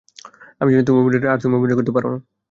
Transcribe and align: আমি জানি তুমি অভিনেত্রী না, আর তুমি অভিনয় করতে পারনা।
আমি 0.61 0.69
জানি 0.71 0.83
তুমি 0.87 0.99
অভিনেত্রী 1.01 1.25
না, 1.25 1.33
আর 1.33 1.41
তুমি 1.43 1.53
অভিনয় 1.57 1.77
করতে 1.79 1.93
পারনা। 1.95 2.17